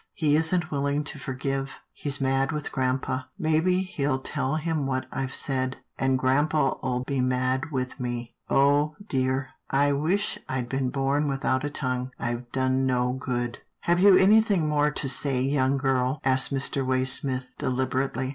[0.15, 5.35] He isn't willing to forgive— he's mad with grampa, maybe he'll tell him what I've
[5.35, 9.49] said, and grampa'll be mad with me— oh, dear!
[9.69, 13.47] I wish I'd been born without a tongue— I've done no good— I've done no
[13.51, 16.83] good."" Have you anything more to say, young girl?" asked Mr.
[16.83, 18.29] Waysmith, deliberately.